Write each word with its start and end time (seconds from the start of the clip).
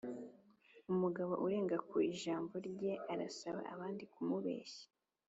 umugabo 0.91 1.33
urenga 1.45 1.77
ku 1.89 1.95
ijambo 2.11 2.53
rye 2.67 2.91
arasaba 3.13 3.59
abandi 3.73 4.03
kumubeshya 4.13 4.85